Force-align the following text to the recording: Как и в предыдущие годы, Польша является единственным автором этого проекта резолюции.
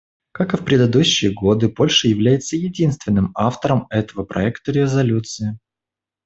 Как 0.31 0.55
и 0.55 0.57
в 0.57 0.65
предыдущие 0.65 1.31
годы, 1.31 1.69
Польша 1.69 2.07
является 2.07 2.55
единственным 2.55 3.29
автором 3.35 3.85
этого 3.91 4.23
проекта 4.23 4.71
резолюции. 4.71 5.59